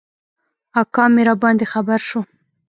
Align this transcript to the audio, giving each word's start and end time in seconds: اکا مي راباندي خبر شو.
اکا 0.81 1.03
مي 1.13 1.21
راباندي 1.27 1.65
خبر 1.73 1.99
شو. 2.09 2.21